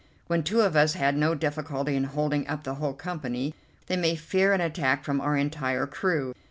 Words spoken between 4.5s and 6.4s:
an attack from our entire crew.